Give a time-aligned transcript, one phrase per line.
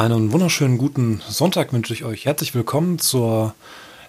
[0.00, 2.24] Einen wunderschönen guten Sonntag wünsche ich euch.
[2.24, 3.54] Herzlich willkommen zur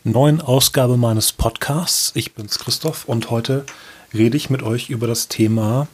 [0.06, 2.14] neuen Ausgabe meines Podcasts.
[2.16, 3.66] Ich bin's Christoph und heute
[4.14, 5.90] rede ich mit euch über das Thema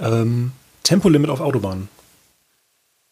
[0.00, 1.90] ähm, Tempolimit auf Autobahnen.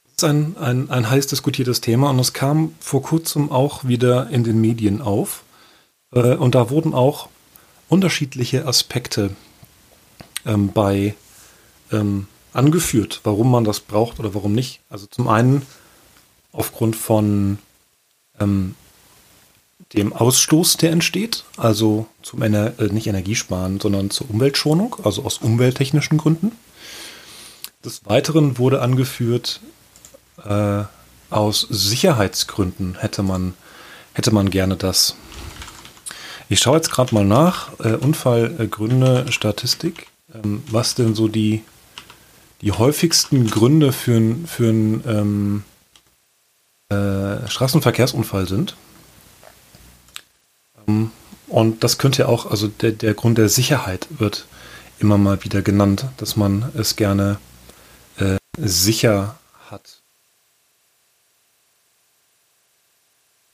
[0.04, 4.30] Das ist ein, ein, ein heiß diskutiertes Thema und es kam vor kurzem auch wieder
[4.30, 5.44] in den Medien auf.
[6.14, 7.28] Äh, und da wurden auch
[7.90, 9.36] unterschiedliche Aspekte
[10.46, 11.14] ähm, bei
[11.92, 14.80] ähm, angeführt, warum man das braucht oder warum nicht.
[14.90, 15.62] Also zum einen
[16.52, 17.58] aufgrund von
[18.38, 18.74] ähm,
[19.94, 25.38] dem Ausstoß, der entsteht, also zum Ener äh, nicht Energiesparen, sondern zur Umweltschonung, also aus
[25.38, 26.52] umwelttechnischen Gründen.
[27.84, 29.60] Des Weiteren wurde angeführt,
[30.44, 30.84] äh,
[31.30, 33.54] aus Sicherheitsgründen hätte man,
[34.14, 35.16] hätte man gerne das.
[36.48, 41.62] Ich schaue jetzt gerade mal nach, äh, Unfallgründe, Statistik, ähm, was denn so die
[42.60, 45.64] die häufigsten Gründe für, ein, für einen ähm,
[46.90, 48.76] äh, Straßenverkehrsunfall sind.
[50.86, 51.10] Ähm,
[51.48, 54.46] und das könnte ja auch, also der, der Grund der Sicherheit wird
[54.98, 57.38] immer mal wieder genannt, dass man es gerne
[58.18, 59.38] äh, sicher
[59.70, 60.00] hat.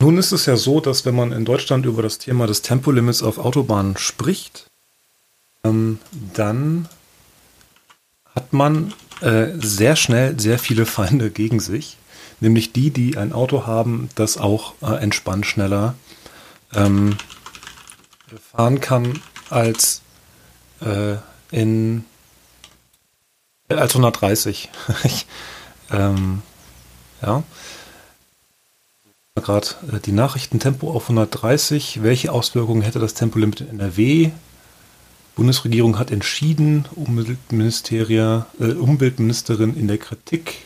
[0.01, 3.23] Nun ist es ja so, dass wenn man in Deutschland über das Thema des Tempolimits
[3.23, 4.67] auf Autobahnen spricht,
[5.65, 5.99] ähm,
[6.35, 6.89] dann
[8.37, 8.93] hat man
[9.23, 11.97] äh, sehr schnell sehr viele Feinde gegen sich.
[12.41, 15.95] Nämlich die, die ein Auto haben, das auch äh, entspannt schneller
[16.75, 17.17] ähm,
[18.53, 20.03] fahren kann als
[20.81, 21.17] äh,
[21.51, 22.05] in
[23.69, 24.71] als 130.
[25.05, 25.27] ich,
[25.91, 26.43] ähm,
[27.23, 27.43] ja.
[29.35, 32.03] Gerade äh, die Nachrichtentempo auf 130.
[32.03, 34.31] Welche Auswirkungen hätte das Tempolimit in NRW?
[35.37, 40.65] Bundesregierung hat entschieden, Umweltministeria, äh, Umweltministerin in der Kritik.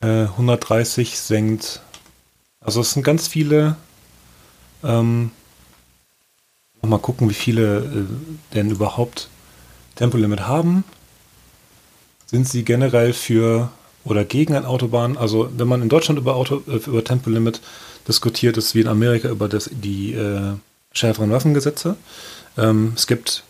[0.00, 1.82] Äh, 130 senkt.
[2.60, 3.76] Also es sind ganz viele.
[4.82, 5.30] Ähm,
[6.82, 9.28] mal gucken, wie viele äh, denn überhaupt
[9.96, 10.84] Tempolimit haben.
[12.24, 13.70] Sind sie generell für
[14.04, 15.18] oder gegen ein Autobahn?
[15.18, 17.60] Also wenn man in Deutschland über, Auto, äh, über Tempolimit
[18.08, 20.54] diskutiert, ist wie in Amerika über das, die äh,
[20.92, 21.96] schärferen Waffengesetze.
[22.56, 23.44] Ähm, es gibt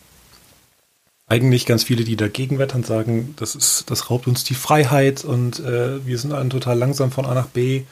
[1.27, 5.61] eigentlich ganz viele, die dagegen wettern, sagen, das ist, das raubt uns die Freiheit und
[5.61, 7.83] äh, wir sind dann total langsam von A nach B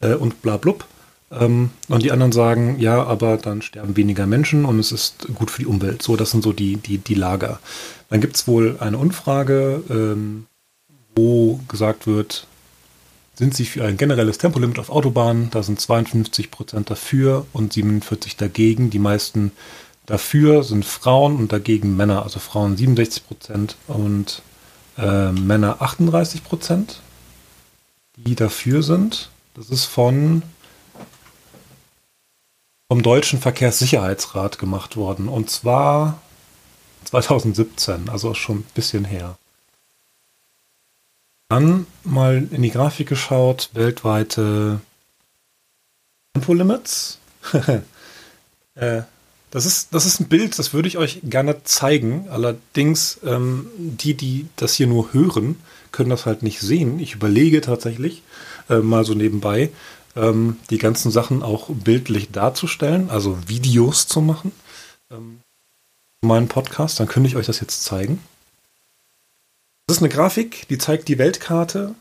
[0.00, 0.84] äh, und bla blub.
[1.30, 5.50] Ähm, und die anderen sagen, ja, aber dann sterben weniger Menschen und es ist gut
[5.50, 6.02] für die Umwelt.
[6.02, 7.58] So, das sind so die, die, die Lager.
[8.10, 10.46] Dann gibt es wohl eine Umfrage, ähm,
[11.16, 12.46] wo gesagt wird,
[13.36, 15.50] sind sie für ein generelles Tempolimit auf Autobahnen?
[15.50, 18.90] Da sind 52 Prozent dafür und 47 dagegen.
[18.90, 19.50] Die meisten
[20.06, 24.42] Dafür sind Frauen und dagegen Männer, also Frauen 67 Prozent und
[24.98, 27.00] äh, Männer 38 Prozent,
[28.16, 29.30] die dafür sind.
[29.54, 30.42] Das ist von
[32.88, 36.20] vom Deutschen Verkehrssicherheitsrat gemacht worden und zwar
[37.04, 39.38] 2017, also schon ein bisschen her.
[41.48, 44.80] Dann mal in die Grafik geschaut, weltweite
[46.34, 47.18] Tempolimits.
[48.74, 49.02] äh,
[49.54, 52.26] das ist, das ist ein Bild, das würde ich euch gerne zeigen.
[52.28, 55.60] Allerdings, ähm, die, die das hier nur hören,
[55.92, 56.98] können das halt nicht sehen.
[56.98, 58.24] Ich überlege tatsächlich,
[58.68, 59.70] äh, mal so nebenbei,
[60.16, 64.50] ähm, die ganzen Sachen auch bildlich darzustellen, also Videos zu machen.
[65.12, 65.38] Ähm,
[66.22, 68.18] meinen Podcast, dann könnte ich euch das jetzt zeigen.
[69.86, 71.94] Das ist eine Grafik, die zeigt die Weltkarte.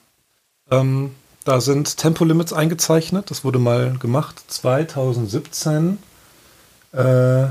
[0.72, 1.12] Ähm,
[1.44, 3.30] da sind Tempolimits eingezeichnet.
[3.30, 6.00] Das wurde mal gemacht 2017
[6.94, 7.48] äh,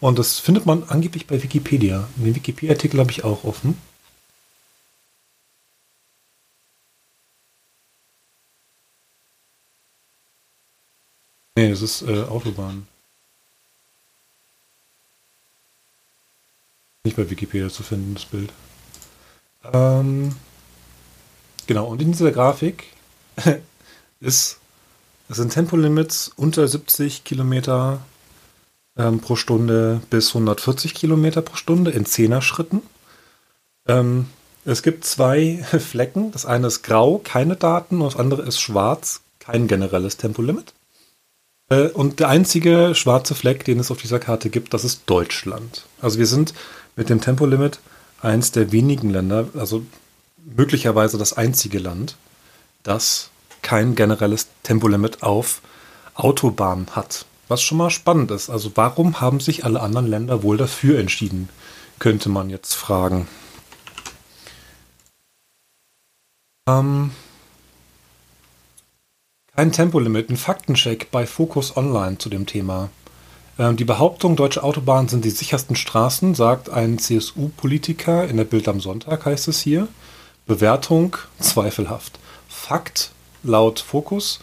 [0.00, 2.08] und das findet man angeblich bei Wikipedia.
[2.16, 3.76] Den Wikipedia-Artikel habe ich auch offen.
[11.56, 12.86] Nee, das ist äh, Autobahn.
[17.04, 18.52] Nicht bei Wikipedia zu finden, das Bild.
[19.72, 20.34] Ähm,
[21.66, 22.84] genau, und in dieser Grafik
[24.20, 24.58] ist,
[25.28, 28.04] sind Tempolimits unter 70 Kilometer
[28.96, 32.82] ähm, pro Stunde bis 140 Kilometer pro Stunde in Zehner-Schritten.
[33.88, 34.26] Ähm,
[34.64, 36.32] es gibt zwei Flecken.
[36.32, 40.74] Das eine ist grau, keine Daten, und das andere ist schwarz, kein generelles Tempolimit.
[41.68, 45.86] Äh, und der einzige schwarze Fleck, den es auf dieser Karte gibt, das ist Deutschland.
[46.00, 46.54] Also wir sind
[46.96, 47.80] mit dem Tempolimit
[48.20, 49.84] eins der wenigen Länder, also
[50.44, 52.16] möglicherweise das einzige Land,
[52.82, 53.30] das
[53.62, 55.62] kein generelles Tempolimit auf
[56.14, 57.26] Autobahnen hat.
[57.52, 58.48] Was schon mal spannend ist.
[58.48, 61.50] Also warum haben sich alle anderen Länder wohl dafür entschieden,
[61.98, 63.28] könnte man jetzt fragen.
[66.66, 67.10] Ähm,
[69.54, 72.88] Kein Tempolimit, ein Faktencheck bei Focus Online zu dem Thema.
[73.58, 78.66] Ähm, die Behauptung, deutsche Autobahnen sind die sichersten Straßen, sagt ein CSU-Politiker in der Bild
[78.66, 79.88] am Sonntag, heißt es hier.
[80.46, 82.18] Bewertung zweifelhaft.
[82.48, 83.12] Fakt
[83.42, 84.40] laut Focus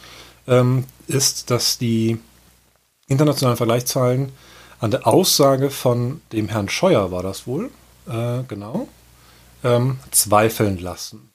[0.48, 2.20] ähm, ist, dass die
[3.10, 4.32] internationalen Vergleichszahlen
[4.80, 7.70] an der Aussage von dem Herrn Scheuer war das wohl,
[8.08, 8.88] äh, genau,
[9.64, 11.30] ähm, zweifeln lassen.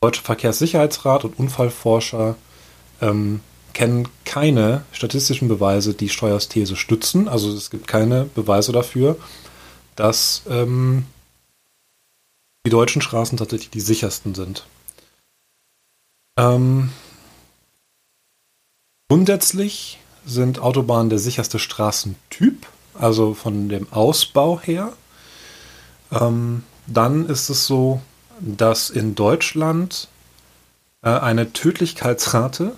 [0.00, 2.36] Deutscher Verkehrssicherheitsrat und Unfallforscher
[3.00, 3.40] ähm,
[3.74, 7.28] kennen keine statistischen Beweise, die Steuers These stützen.
[7.28, 9.16] Also es gibt keine Beweise dafür,
[9.96, 11.04] dass ähm,
[12.66, 14.66] die deutschen Straßen tatsächlich die sichersten sind.
[16.38, 16.90] Ähm,
[19.08, 24.92] grundsätzlich sind Autobahnen der sicherste Straßentyp, also von dem Ausbau her.
[26.10, 28.00] Ähm, dann ist es so,
[28.40, 30.08] dass in Deutschland
[31.02, 32.72] äh, eine Tödlichkeitsrate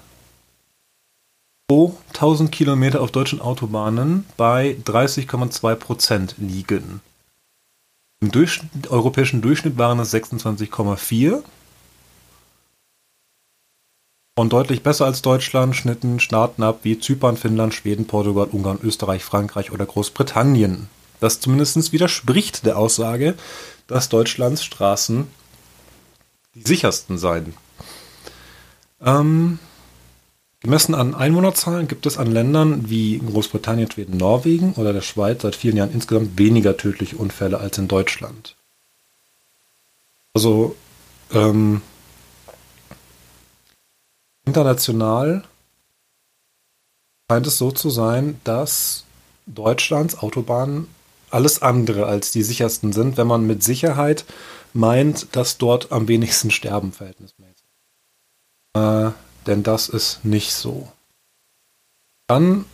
[1.69, 7.01] pro 1000 Kilometer auf deutschen Autobahnen bei 30,2 Prozent liegen.
[8.21, 11.43] Im Durchschnitt, europäischen Durchschnitt waren es 26,4
[14.37, 19.25] und deutlich besser als Deutschland schnitten Staaten ab wie Zypern, Finnland, Schweden, Portugal, Ungarn, Österreich,
[19.25, 20.89] Frankreich oder Großbritannien.
[21.21, 23.35] Das zumindest widerspricht der Aussage,
[23.87, 25.27] dass Deutschlands Straßen
[26.55, 27.55] die sichersten seien.
[29.01, 29.59] Ähm,
[30.61, 35.57] gemessen an Einwohnerzahlen gibt es an Ländern wie Großbritannien, Schweden, Norwegen oder der Schweiz seit
[35.57, 38.57] vielen Jahren insgesamt weniger tödliche Unfälle als in Deutschland.
[40.35, 40.77] Also
[41.33, 41.81] ähm,
[44.47, 45.45] International
[47.31, 49.05] scheint es so zu sein, dass
[49.47, 50.89] Deutschlands Autobahnen
[51.31, 54.25] alles andere als die sichersten sind, wenn man mit Sicherheit
[54.73, 57.67] meint, dass dort am wenigsten sterben verhältnismäßig.
[58.75, 59.11] Äh,
[59.47, 60.93] denn das ist nicht so.
[62.29, 62.65] Dann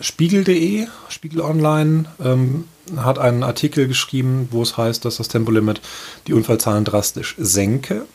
[0.00, 5.80] Spiegel.de, Spiegel Online, ähm, hat einen Artikel geschrieben, wo es heißt, dass das Tempolimit
[6.26, 8.06] die Unfallzahlen drastisch senke.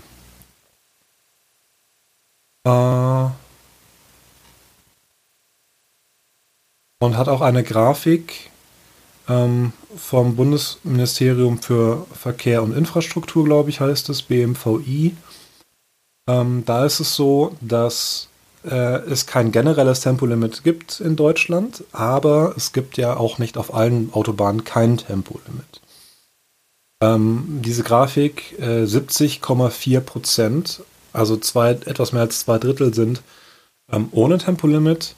[2.68, 3.30] Äh,
[7.00, 8.50] und hat auch eine Grafik
[9.30, 15.16] ähm, vom Bundesministerium für Verkehr und Infrastruktur, glaube ich, heißt es, BMVI.
[16.30, 18.28] Ähm, da ist es so, dass
[18.66, 23.74] äh, es kein generelles Tempolimit gibt in Deutschland, aber es gibt ja auch nicht auf
[23.74, 25.82] allen Autobahnen kein Tempolimit.
[27.02, 30.82] Ähm, diese Grafik äh, 70,4 Prozent
[31.14, 33.22] also zwei, etwas mehr als zwei Drittel sind
[33.92, 35.16] ähm, ohne Tempolimit.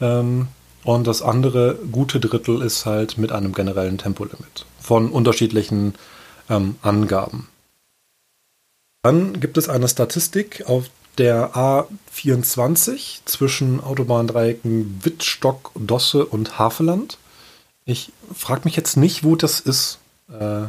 [0.00, 0.48] Ähm,
[0.84, 5.94] und das andere gute Drittel ist halt mit einem generellen Tempolimit von unterschiedlichen
[6.50, 7.48] ähm, Angaben.
[9.02, 17.18] Dann gibt es eine Statistik auf der A24 zwischen Autobahndreiecken Wittstock, Dosse und Haveland.
[17.84, 19.98] Ich frage mich jetzt nicht, wo das ist.
[20.28, 20.66] Äh,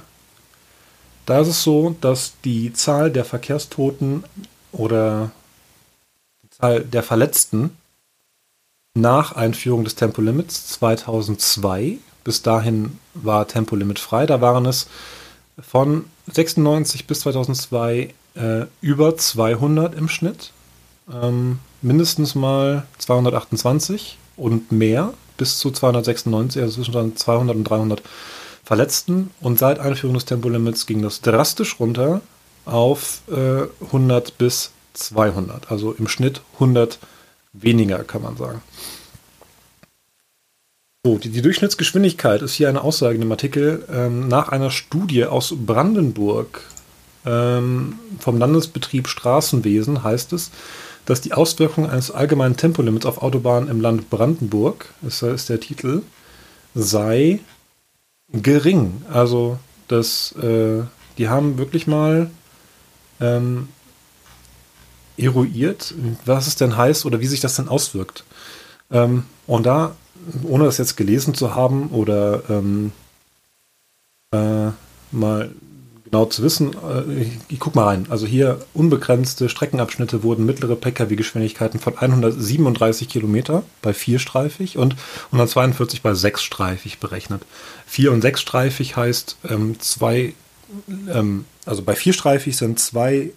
[1.25, 4.25] da ist es so, dass die Zahl der Verkehrstoten
[4.73, 5.31] oder
[6.43, 7.77] die Zahl der Verletzten
[8.95, 11.97] nach Einführung des Tempolimits 2002.
[12.23, 14.25] Bis dahin war Tempolimit frei.
[14.25, 14.87] Da waren es
[15.59, 20.51] von 96 bis 2002 äh, über 200 im Schnitt.
[21.11, 28.01] Ähm, mindestens mal 228 und mehr bis zu 296, also zwischen 200 und 300
[28.63, 29.31] Verletzten.
[29.41, 32.21] Und seit Einführung des Tempolimits ging das drastisch runter
[32.65, 35.72] auf äh, 100 bis 200.
[35.72, 37.00] Also im Schnitt 100
[37.53, 38.62] weniger, kann man sagen.
[41.05, 43.86] So, die, die Durchschnittsgeschwindigkeit ist hier eine Aussage in dem Artikel.
[43.91, 46.62] Ähm, nach einer Studie aus Brandenburg
[47.25, 50.51] ähm, vom Landesbetrieb Straßenwesen heißt es,
[51.05, 56.03] dass die Auswirkung eines allgemeinen Tempolimits auf Autobahnen im Land Brandenburg, das ist der Titel,
[56.74, 57.39] sei
[58.32, 59.01] gering.
[59.12, 60.84] Also das, äh,
[61.17, 62.29] die haben wirklich mal
[63.24, 63.70] ähm,
[65.18, 65.94] eruiert,
[66.25, 68.24] was es denn heißt oder wie sich das denn auswirkt.
[68.92, 69.96] Ähm, und da,
[70.44, 72.92] ohne das jetzt gelesen zu haben oder ähm,
[74.34, 74.72] äh,
[75.12, 75.51] mal
[76.06, 78.08] genau zu wissen, äh, ich, ich, guck mal rein.
[78.10, 84.96] Also hier unbegrenzte Streckenabschnitte wurden mittlere Pkw-Geschwindigkeiten von 137 Kilometer bei vierstreifig und
[85.27, 87.44] 142 bei sechsstreifig berechnet.
[87.86, 90.34] Vier- und sechsstreifig heißt ähm, zwei
[91.12, 93.32] ähm, also bei vierstreifig sind zwei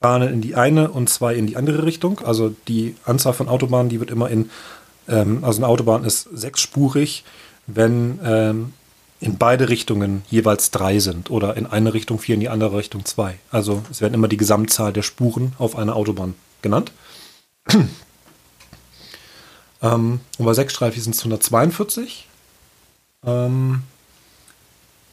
[0.00, 2.20] Bahnen in die eine und zwei in die andere Richtung.
[2.20, 4.50] Also die Anzahl von Autobahnen, die wird immer in,
[5.08, 7.24] ähm, also eine Autobahn ist sechsspurig,
[7.66, 8.72] wenn ähm,
[9.20, 13.06] in beide Richtungen jeweils drei sind oder in eine Richtung vier, in die andere Richtung
[13.06, 13.38] zwei.
[13.50, 16.92] Also es werden immer die Gesamtzahl der Spuren auf einer Autobahn genannt.
[19.82, 22.28] ähm, und bei sechsstreifig sind es 142.
[23.24, 23.84] Ähm,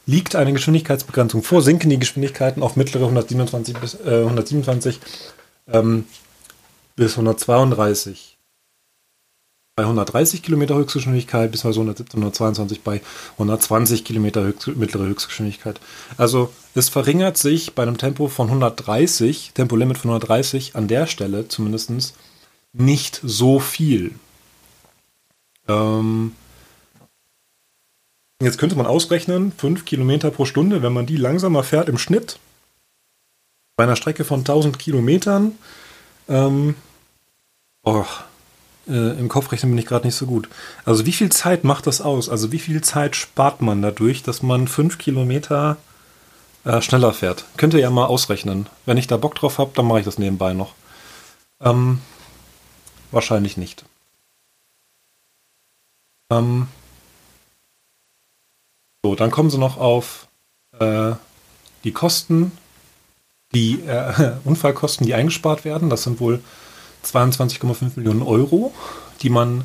[0.06, 5.00] liegt eine Geschwindigkeitsbegrenzung vor, sinken die Geschwindigkeiten auf mittlere 127 bis, äh, 127,
[5.68, 6.04] ähm,
[6.96, 8.32] bis 132
[9.74, 13.00] bei 130 Kilometer Höchstgeschwindigkeit bis 117, 122 bei
[13.38, 15.80] 120 Kilometer Höchst, mittlere Höchstgeschwindigkeit.
[16.18, 21.48] Also es verringert sich bei einem Tempo von 130, Tempolimit von 130 an der Stelle
[21.48, 22.14] zumindest
[22.74, 24.12] nicht so viel.
[25.68, 26.32] Ähm,
[28.44, 32.38] jetzt könnte man ausrechnen, 5 Kilometer pro Stunde, wenn man die langsamer fährt im Schnitt,
[33.76, 35.52] bei einer Strecke von 1000 Kilometern,
[36.28, 36.74] ähm,
[37.82, 38.04] oh,
[38.88, 40.48] äh, im Kopf rechnen bin ich gerade nicht so gut.
[40.84, 42.28] Also wie viel Zeit macht das aus?
[42.28, 45.76] Also wie viel Zeit spart man dadurch, dass man 5 Kilometer
[46.64, 47.44] äh, schneller fährt?
[47.56, 48.66] Könnt ihr ja mal ausrechnen.
[48.86, 50.74] Wenn ich da Bock drauf habe, dann mache ich das nebenbei noch.
[51.60, 52.00] Ähm,
[53.10, 53.84] wahrscheinlich nicht.
[56.30, 56.66] Ähm,
[59.02, 60.28] so, dann kommen sie noch auf
[60.78, 61.12] äh,
[61.84, 62.52] die Kosten,
[63.54, 65.90] die äh, Unfallkosten, die eingespart werden.
[65.90, 66.42] Das sind wohl
[67.04, 68.72] 22,5 Millionen Euro,
[69.22, 69.64] die man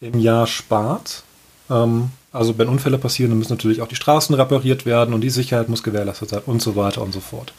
[0.00, 1.24] im Jahr spart.
[1.70, 5.30] Ähm, also wenn Unfälle passieren, dann müssen natürlich auch die Straßen repariert werden und die
[5.30, 7.52] Sicherheit muss gewährleistet sein und so weiter und so fort.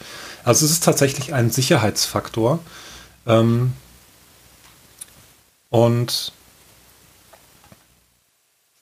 [0.44, 2.58] Also es ist tatsächlich ein Sicherheitsfaktor.
[3.26, 3.74] Ähm,
[5.72, 6.32] und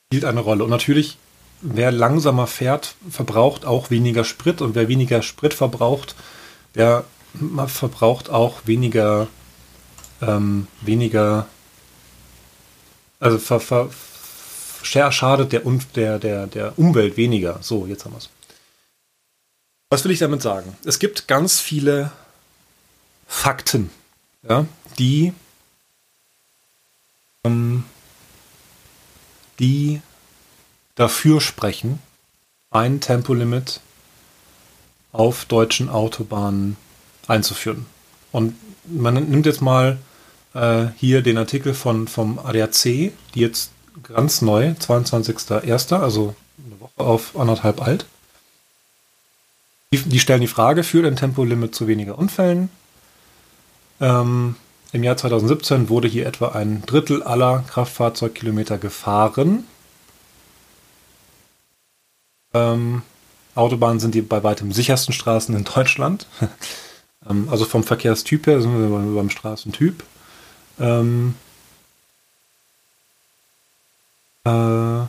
[0.07, 0.65] spielt eine Rolle.
[0.65, 1.17] Und natürlich,
[1.61, 6.15] wer langsamer fährt, verbraucht auch weniger Sprit und wer weniger Sprit verbraucht,
[6.75, 7.05] der
[7.67, 9.27] verbraucht auch weniger
[10.21, 11.47] ähm, weniger,
[13.19, 13.89] also ver, ver,
[14.83, 15.61] schadet der,
[15.95, 17.59] der, der, der Umwelt weniger.
[17.61, 18.29] So, jetzt haben wir es.
[19.89, 20.77] Was will ich damit sagen?
[20.85, 22.11] Es gibt ganz viele
[23.27, 23.89] Fakten,
[24.47, 24.65] ja,
[24.97, 25.33] die,
[27.45, 27.83] ähm,
[29.59, 30.01] die
[30.95, 31.99] dafür sprechen,
[32.69, 33.81] ein Tempolimit
[35.11, 36.77] auf deutschen Autobahnen
[37.27, 37.85] einzuführen.
[38.31, 38.55] Und
[38.85, 39.97] man nimmt jetzt mal
[40.53, 43.71] äh, hier den Artikel von, vom ADAC, die jetzt
[44.03, 48.05] ganz neu, 22.01., also eine Woche auf anderthalb alt.
[49.93, 52.69] Die, die stellen die Frage, führt ein Tempolimit zu weniger Unfällen?
[53.99, 54.55] Ähm,
[54.93, 59.65] Im Jahr 2017 wurde hier etwa ein Drittel aller Kraftfahrzeugkilometer gefahren.
[62.53, 63.03] Ähm,
[63.55, 66.27] Autobahnen sind die bei weitem sichersten Straßen in Deutschland.
[67.29, 70.03] ähm, also vom Verkehrstyp her sind wir beim, Straßentyp.
[70.79, 71.35] Ähm,
[74.45, 75.01] äh,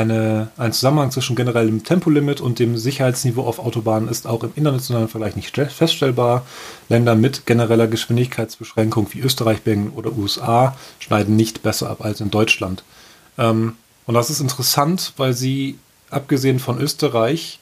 [0.00, 5.08] eine, ein Zusammenhang zwischen generellem Tempolimit und dem Sicherheitsniveau auf Autobahnen ist auch im internationalen
[5.08, 6.44] Vergleich nicht feststellbar.
[6.88, 12.30] Länder mit genereller Geschwindigkeitsbeschränkung wie Österreich, Belgien oder USA schneiden nicht besser ab als in
[12.30, 12.82] Deutschland.
[13.38, 13.76] Ähm,
[14.06, 15.78] und das ist interessant, weil sie,
[16.10, 17.60] abgesehen von Österreich,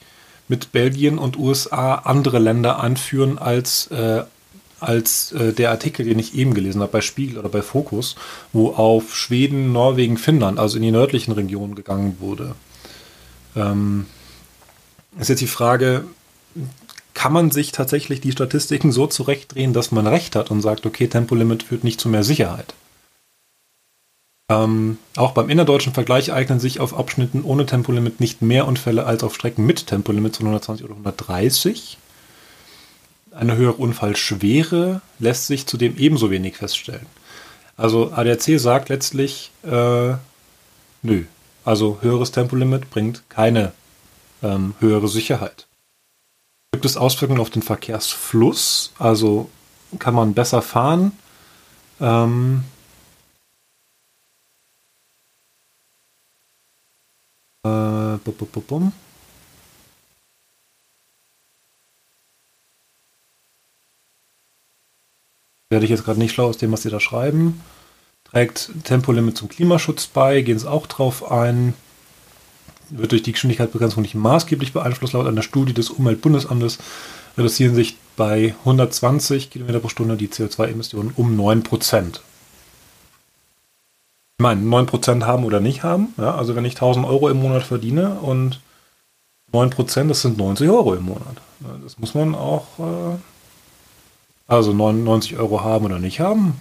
[0.49, 4.23] mit Belgien und USA andere Länder anführen als, äh,
[4.80, 8.16] als äh, der Artikel, den ich eben gelesen habe bei Spiegel oder bei Focus,
[8.52, 12.54] wo auf Schweden, Norwegen, Finnland, also in die nördlichen Regionen gegangen wurde.
[13.56, 14.06] Ähm,
[15.18, 16.04] ist jetzt die Frage,
[17.14, 21.08] kann man sich tatsächlich die Statistiken so zurechtdrehen, dass man recht hat und sagt, okay,
[21.08, 22.75] Tempolimit führt nicht zu mehr Sicherheit?
[24.50, 29.23] Ähm, auch beim innerdeutschen Vergleich eignen sich auf Abschnitten ohne Tempolimit nicht mehr Unfälle als
[29.23, 31.99] auf Strecken mit Tempolimit von 120 oder 130.
[33.38, 37.07] Eine höhere Unfallschwere lässt sich zudem ebenso wenig feststellen.
[37.76, 40.14] Also ADAC sagt letztlich, äh,
[41.02, 41.25] nö,
[41.64, 43.73] also höheres Tempolimit bringt keine
[44.42, 45.68] ähm, höhere Sicherheit.
[46.73, 48.92] Gibt es Auswirkungen auf den Verkehrsfluss?
[48.99, 49.49] Also
[50.00, 51.12] kann man besser fahren?
[52.00, 52.64] Ähm,
[57.64, 58.92] Äh, bum, bum, bum.
[65.70, 67.60] Werde ich jetzt gerade nicht schlau aus dem, was sie da schreiben.
[68.25, 71.75] Trägt Tempolimit zum Klimaschutz bei, gehen sie auch drauf ein.
[72.90, 75.12] Wird durch die Geschwindigkeitsbegrenzung nicht maßgeblich beeinflusst.
[75.12, 76.78] Laut einer Studie des Umweltbundesamtes
[77.37, 82.22] reduzieren sich bei 120 km pro Stunde die CO2-Emissionen um 9 Prozent
[84.38, 86.14] ich meine, 9% haben oder nicht haben.
[86.16, 88.60] Ja, also wenn ich 1000 Euro im Monat verdiene und
[89.52, 91.38] 9%, das sind 90 Euro im Monat.
[91.82, 93.16] Das muss man auch, äh,
[94.48, 96.58] also 99 Euro haben oder nicht haben.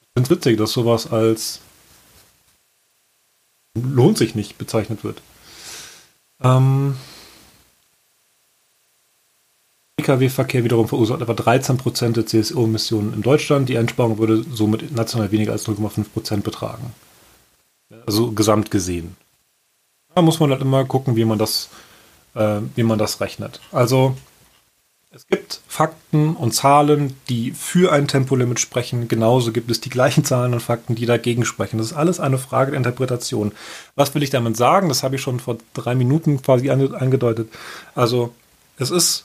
[0.00, 1.60] Ich finde es witzig, dass sowas als
[3.74, 5.22] lohnt sich nicht bezeichnet wird.
[6.42, 6.96] Ähm,
[9.96, 13.68] Pkw-Verkehr wiederum verursacht etwa 13 Prozent der CSO-Emissionen in Deutschland.
[13.68, 16.92] Die Einsparung würde somit national weniger als 0,5 Prozent betragen.
[18.06, 19.16] Also gesamt gesehen.
[20.14, 21.68] Da muss man halt immer gucken, wie man das,
[22.34, 23.60] äh, wie man das rechnet.
[23.70, 24.16] Also
[25.16, 29.08] es gibt Fakten und Zahlen, die für ein Tempolimit sprechen.
[29.08, 31.78] Genauso gibt es die gleichen Zahlen und Fakten, die dagegen sprechen.
[31.78, 33.52] Das ist alles eine Frage der Interpretation.
[33.94, 34.90] Was will ich damit sagen?
[34.90, 37.50] Das habe ich schon vor drei Minuten quasi angedeutet.
[37.94, 38.34] Also
[38.76, 39.24] es ist,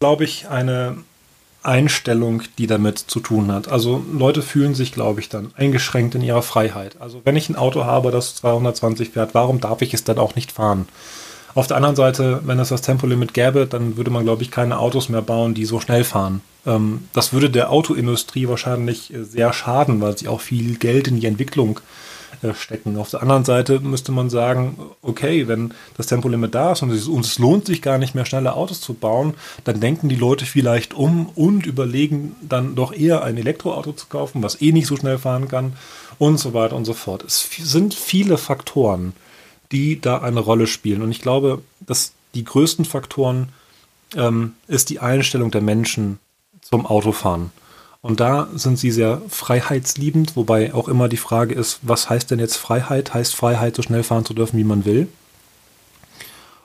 [0.00, 0.96] glaube ich, eine
[1.62, 3.68] Einstellung, die damit zu tun hat.
[3.68, 7.00] Also Leute fühlen sich, glaube ich, dann eingeschränkt in ihrer Freiheit.
[7.00, 10.34] Also wenn ich ein Auto habe, das 220 fährt, warum darf ich es dann auch
[10.34, 10.88] nicht fahren?
[11.56, 14.78] Auf der anderen Seite, wenn es das Tempolimit gäbe, dann würde man, glaube ich, keine
[14.78, 16.42] Autos mehr bauen, die so schnell fahren.
[16.66, 21.18] Ähm, das würde der Autoindustrie wahrscheinlich äh, sehr schaden, weil sie auch viel Geld in
[21.18, 21.80] die Entwicklung
[22.42, 22.98] äh, stecken.
[22.98, 27.08] Auf der anderen Seite müsste man sagen, okay, wenn das Tempolimit da ist und es,
[27.08, 29.32] und es lohnt sich gar nicht mehr schnelle Autos zu bauen,
[29.64, 34.42] dann denken die Leute vielleicht um und überlegen dann doch eher ein Elektroauto zu kaufen,
[34.42, 35.72] was eh nicht so schnell fahren kann
[36.18, 37.24] und so weiter und so fort.
[37.24, 39.14] Es sind viele Faktoren,
[39.72, 41.02] die da eine Rolle spielen.
[41.02, 43.50] Und ich glaube, dass die größten Faktoren
[44.14, 46.18] ähm, ist die Einstellung der Menschen
[46.60, 47.50] zum Autofahren.
[48.02, 52.38] Und da sind sie sehr freiheitsliebend, wobei auch immer die Frage ist, was heißt denn
[52.38, 53.14] jetzt Freiheit?
[53.14, 55.08] Heißt Freiheit, so schnell fahren zu dürfen, wie man will?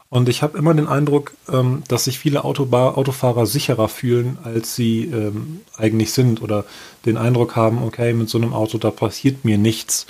[0.10, 4.75] Und ich habe immer den Eindruck, ähm, dass sich viele Autobar Autofahrer sicherer fühlen, als
[4.75, 6.65] sie ähm, eigentlich sind oder
[7.05, 10.08] den Eindruck haben, okay, mit so einem Auto, da passiert mir nichts.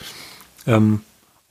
[0.65, 1.01] Ähm,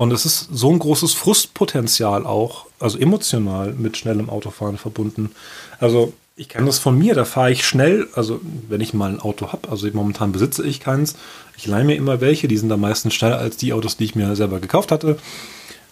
[0.00, 5.30] und es ist so ein großes Frustpotenzial auch, also emotional mit schnellem Autofahren verbunden.
[5.78, 8.40] Also ich kenne das von mir, da fahre ich schnell, also
[8.71, 11.16] wenn ich mal ein Auto habe, also momentan besitze ich keins,
[11.59, 14.14] ich leihe mir immer welche, die sind da meistens schneller als die Autos, die ich
[14.14, 15.19] mir selber gekauft hatte.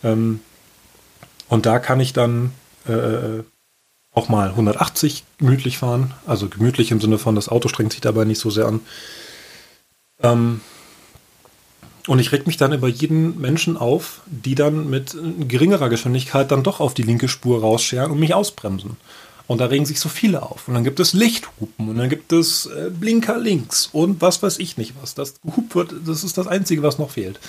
[0.02, 0.40] Ähm,
[1.50, 2.52] und da kann ich dann
[2.86, 3.42] äh,
[4.14, 8.24] auch mal 180 gemütlich fahren, also gemütlich im Sinne von, das Auto strengt sich dabei
[8.24, 8.80] nicht so sehr an.
[10.22, 10.62] Ähm,
[12.08, 15.14] und ich reg mich dann über jeden Menschen auf, die dann mit
[15.46, 18.96] geringerer Geschwindigkeit dann doch auf die linke Spur rausscheren und mich ausbremsen.
[19.46, 20.68] Und da regen sich so viele auf.
[20.68, 24.58] Und dann gibt es Lichthupen und dann gibt es äh, Blinker links und was weiß
[24.58, 25.14] ich nicht was.
[25.14, 27.40] Das gehupt wird, das ist das Einzige, was noch fehlt.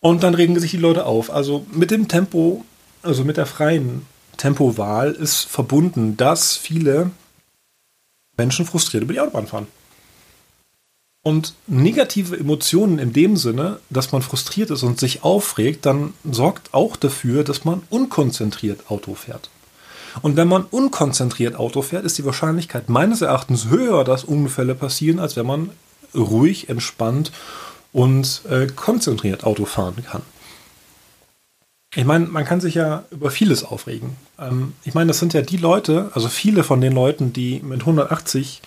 [0.00, 1.30] Und dann regen sich die Leute auf.
[1.30, 2.66] Also mit dem Tempo,
[3.02, 4.04] also mit der freien
[4.36, 7.12] Tempowahl ist verbunden, dass viele
[8.36, 9.66] Menschen frustriert über die Autobahn fahren.
[11.26, 16.72] Und negative Emotionen in dem Sinne, dass man frustriert ist und sich aufregt, dann sorgt
[16.72, 19.50] auch dafür, dass man unkonzentriert Auto fährt.
[20.22, 25.18] Und wenn man unkonzentriert Auto fährt, ist die Wahrscheinlichkeit meines Erachtens höher, dass Unfälle passieren,
[25.18, 25.70] als wenn man
[26.14, 27.32] ruhig, entspannt
[27.92, 30.22] und äh, konzentriert Auto fahren kann.
[31.96, 34.10] Ich meine, man kann sich ja über vieles aufregen.
[34.38, 37.80] Ähm, ich meine, das sind ja die Leute, also viele von den Leuten, die mit
[37.80, 38.62] 180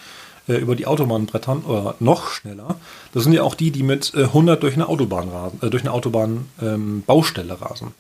[0.50, 2.76] äh, über die Autobahn brettern oder noch schneller.
[3.14, 5.84] Das sind ja auch die, die mit äh, 100 durch eine Autobahn rasen, äh, durch
[5.84, 7.94] eine Autobahn ähm, Baustelle rasen.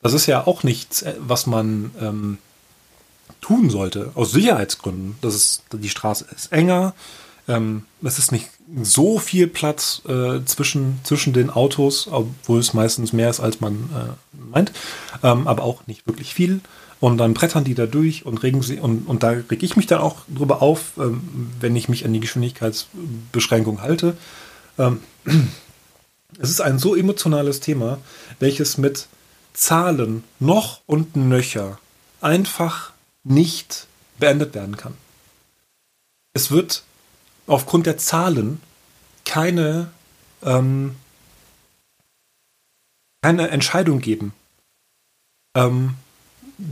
[0.00, 2.38] Das ist ja auch nichts, äh, was man ähm,
[3.40, 5.16] tun sollte aus Sicherheitsgründen.
[5.22, 6.94] Das ist die Straße ist enger.
[7.48, 8.50] Ähm, es ist nicht
[8.82, 13.74] so viel Platz äh, zwischen, zwischen den Autos, obwohl es meistens mehr ist, als man
[13.74, 14.72] äh, meint,
[15.22, 16.60] ähm, aber auch nicht wirklich viel.
[17.00, 19.86] Und dann brettern die da durch und regen sie, und, und da reg ich mich
[19.86, 24.16] dann auch drüber auf, ähm, wenn ich mich an die Geschwindigkeitsbeschränkung halte.
[24.78, 25.00] Ähm,
[26.40, 27.98] es ist ein so emotionales Thema,
[28.40, 29.06] welches mit
[29.54, 31.78] Zahlen noch und nöcher
[32.20, 33.86] einfach nicht
[34.18, 34.94] beendet werden kann.
[36.32, 36.82] Es wird
[37.46, 38.60] aufgrund der Zahlen
[39.24, 39.90] keine,
[40.42, 40.96] ähm,
[43.22, 44.32] keine Entscheidung geben.
[45.54, 45.94] Ähm,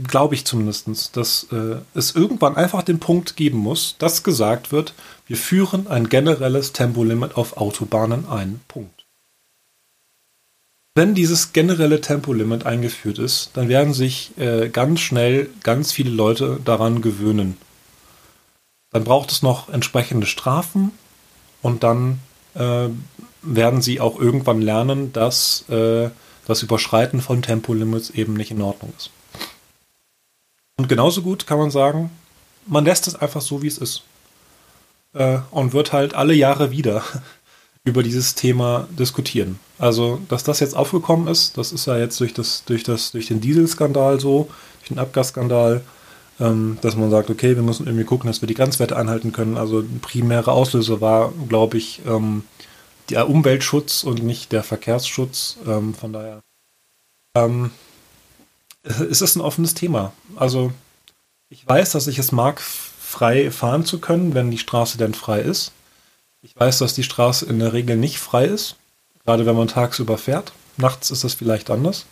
[0.07, 4.93] glaube ich zumindest, dass äh, es irgendwann einfach den Punkt geben muss, dass gesagt wird,
[5.27, 8.59] wir führen ein generelles Tempolimit auf Autobahnen ein.
[8.67, 9.05] Punkt.
[10.95, 16.59] Wenn dieses generelle Tempolimit eingeführt ist, dann werden sich äh, ganz schnell ganz viele Leute
[16.65, 17.55] daran gewöhnen.
[18.91, 20.91] Dann braucht es noch entsprechende Strafen
[21.61, 22.19] und dann
[22.55, 22.89] äh,
[23.43, 26.09] werden sie auch irgendwann lernen, dass äh,
[26.47, 29.11] das Überschreiten von Tempolimits eben nicht in Ordnung ist.
[30.77, 32.11] Und genauso gut kann man sagen,
[32.67, 34.03] man lässt es einfach so, wie es ist.
[35.13, 37.03] Äh, und wird halt alle Jahre wieder
[37.83, 39.59] über dieses Thema diskutieren.
[39.79, 43.27] Also, dass das jetzt aufgekommen ist, das ist ja jetzt durch, das, durch, das, durch
[43.27, 45.81] den Dieselskandal so, durch den Abgasskandal,
[46.39, 49.57] ähm, dass man sagt, okay, wir müssen irgendwie gucken, dass wir die Grenzwerte einhalten können.
[49.57, 52.43] Also, primäre Auslöser war, glaube ich, ähm,
[53.09, 55.57] der Umweltschutz und nicht der Verkehrsschutz.
[55.65, 56.41] Ähm, von daher.
[59.09, 60.13] Es ist ein offenes Thema.
[60.35, 60.71] Also
[61.49, 65.39] Ich weiß, dass ich es mag, frei fahren zu können, wenn die Straße denn frei
[65.41, 65.71] ist.
[66.41, 68.75] Ich weiß, dass die Straße in der Regel nicht frei ist,
[69.25, 70.51] gerade wenn man tagsüber fährt.
[70.77, 72.05] Nachts ist das vielleicht anders.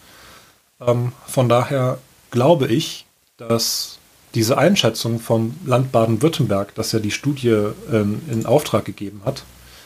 [0.79, 1.99] Ähm, von daher
[2.31, 3.05] glaube ich,
[3.37, 3.99] dass
[4.33, 9.43] diese Einschätzung vom Land Baden-Württemberg, das ja die Studie ähm, in Auftrag gegeben hat,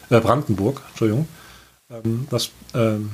[0.09, 1.27] äh, Brandenburg, Entschuldigung,
[1.89, 3.13] ähm, dass ähm,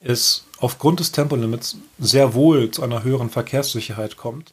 [0.00, 4.52] es aufgrund des Tempolimits sehr wohl zu einer höheren Verkehrssicherheit kommt,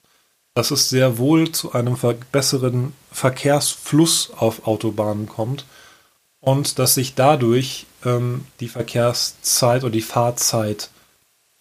[0.54, 1.98] dass es sehr wohl zu einem
[2.32, 5.66] besseren Verkehrsfluss auf Autobahnen kommt
[6.40, 10.90] und dass sich dadurch ähm, die Verkehrszeit oder die Fahrzeit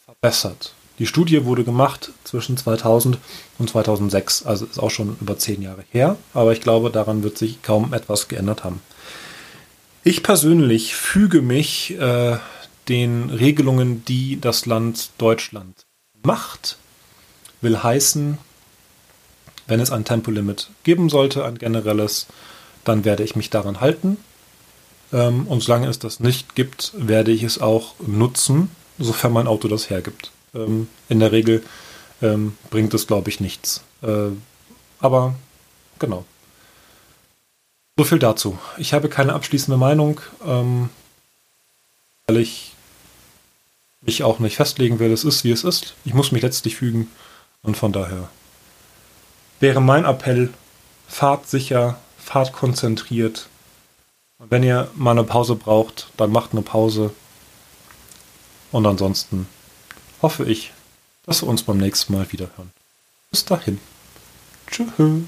[0.04, 0.74] verbessert.
[0.98, 3.18] Die Studie wurde gemacht zwischen 2000
[3.58, 7.36] und 2006, also ist auch schon über zehn Jahre her, aber ich glaube, daran wird
[7.36, 8.80] sich kaum etwas geändert haben.
[10.04, 12.38] Ich persönlich füge mich äh,
[12.88, 15.86] den Regelungen, die das Land Deutschland
[16.22, 16.76] macht,
[17.60, 18.38] will heißen,
[19.66, 22.26] wenn es ein Tempolimit geben sollte, ein generelles,
[22.84, 24.16] dann werde ich mich daran halten.
[25.12, 29.68] Ähm, und solange es das nicht gibt, werde ich es auch nutzen, sofern mein Auto
[29.68, 30.30] das hergibt.
[30.54, 31.62] Ähm, in der Regel
[32.22, 33.82] ähm, bringt es, glaube ich, nichts.
[34.02, 34.30] Äh,
[35.00, 35.34] aber
[35.98, 36.24] genau.
[37.96, 38.58] So viel dazu.
[38.78, 40.20] Ich habe keine abschließende Meinung,
[42.26, 42.75] weil ich
[44.06, 45.12] mich auch nicht festlegen will.
[45.12, 45.94] Es ist, wie es ist.
[46.04, 47.10] Ich muss mich letztlich fügen.
[47.62, 48.28] Und von daher
[49.60, 50.50] wäre mein Appell,
[51.08, 53.48] fahrt sicher, fahrt konzentriert.
[54.38, 57.12] Und wenn ihr mal eine Pause braucht, dann macht eine Pause.
[58.72, 59.48] Und ansonsten
[60.22, 60.72] hoffe ich,
[61.24, 62.72] dass wir uns beim nächsten Mal wieder hören.
[63.30, 63.80] Bis dahin.
[64.70, 65.26] Tschüss.